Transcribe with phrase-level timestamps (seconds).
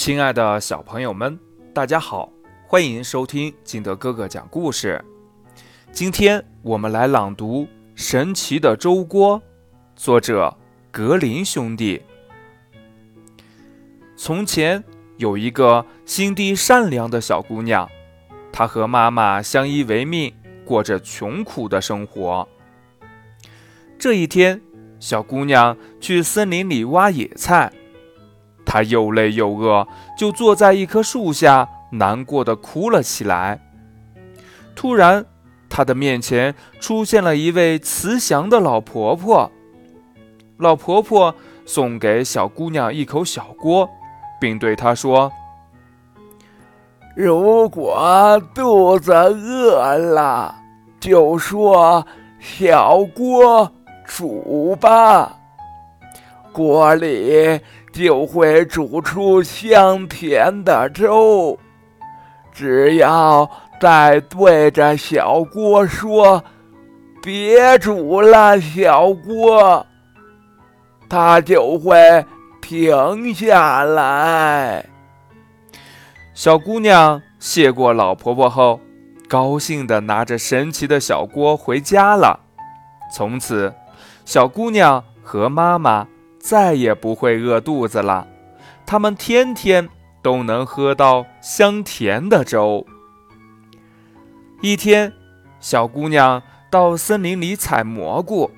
[0.00, 1.38] 亲爱的小朋友们，
[1.74, 2.32] 大家好，
[2.66, 4.98] 欢迎收听金德哥哥讲故事。
[5.92, 7.64] 今天我们来朗读
[7.94, 9.38] 《神奇的粥锅》，
[9.94, 10.56] 作者
[10.90, 12.00] 格林兄弟。
[14.16, 14.82] 从前
[15.18, 17.86] 有一个心地善良的小姑娘，
[18.50, 20.32] 她和妈妈相依为命，
[20.64, 22.48] 过着穷苦的生活。
[23.98, 24.62] 这一天，
[24.98, 27.70] 小姑娘去森林里挖野菜。
[28.72, 33.60] 他又累又饿，就坐在一棵树下，难过的哭了起来。
[34.76, 35.26] 突然，
[35.68, 39.50] 他的面前出现了一位慈祥的老婆婆。
[40.56, 41.34] 老婆婆
[41.66, 43.90] 送给小姑娘一口小锅，
[44.40, 45.32] 并对她说
[47.16, 50.54] ：“如果肚子饿了，
[51.00, 52.06] 就说
[52.38, 53.72] 小锅
[54.04, 55.36] 煮吧，
[56.52, 57.60] 锅里。”
[57.92, 61.58] 就会煮出香甜的粥。
[62.52, 63.48] 只要
[63.80, 66.42] 再对着小锅说
[67.22, 69.86] ：“别煮了，小锅。”
[71.08, 72.24] 它就会
[72.60, 74.84] 停下来。
[76.34, 78.80] 小姑娘谢过老婆婆后，
[79.28, 82.38] 高兴地拿着神奇的小锅回家了。
[83.12, 83.74] 从此，
[84.24, 86.06] 小姑娘和妈妈。
[86.40, 88.26] 再也不会饿肚子了，
[88.86, 89.88] 他们天天
[90.22, 92.84] 都能喝到香甜的粥。
[94.62, 95.12] 一天，
[95.60, 98.50] 小姑娘到森林里采蘑菇，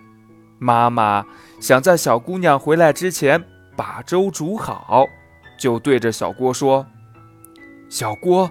[0.58, 1.26] 妈妈
[1.60, 3.44] 想在小姑娘回来之前
[3.76, 5.06] 把粥煮好，
[5.58, 6.86] 就对着小锅说
[7.90, 8.50] ：“小锅，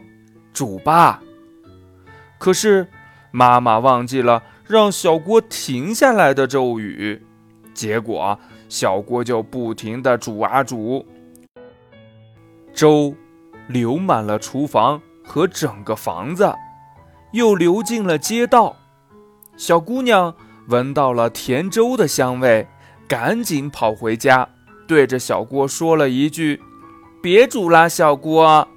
[0.54, 1.22] 煮吧。”
[2.38, 2.88] 可是，
[3.32, 7.26] 妈妈忘记了让小锅停下来的咒语，
[7.74, 8.38] 结果。
[8.70, 11.06] 小锅就不停地煮啊煮，
[12.74, 13.14] 粥
[13.68, 16.56] 流满了厨房和整个房子，
[17.34, 18.78] 又流进了街道。
[19.58, 20.34] 小姑娘
[20.70, 22.66] 闻到了甜粥的香味，
[23.10, 24.48] 赶紧跑回家，
[24.88, 26.62] 对着小锅说了一句
[27.22, 28.70] ：“别煮啦，小锅！”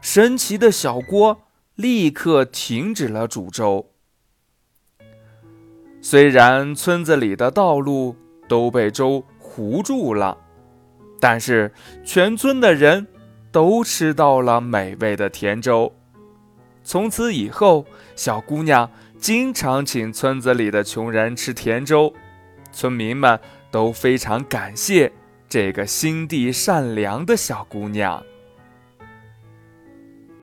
[0.00, 1.42] 神奇的小锅
[1.74, 3.90] 立刻停止了煮粥。
[6.06, 8.14] 虽然村子里的道路，
[8.46, 10.36] 都被粥糊住了，
[11.18, 11.72] 但是
[12.04, 13.06] 全村的人
[13.50, 15.90] 都吃到了美味的甜粥。
[16.82, 22.12] 从此以后，小姑娘经常请村子里的穷人吃甜粥，
[22.70, 23.40] 村民们
[23.70, 25.10] 都非常感谢
[25.48, 28.22] 这个心地善良的小姑娘。